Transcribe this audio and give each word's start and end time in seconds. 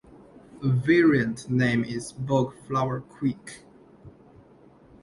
A 0.63 0.67
variant 0.67 1.47
name 1.47 1.83
is 1.83 2.11
"Bogue 2.11 2.55
Flower 2.67 3.01
Creek". 3.01 3.61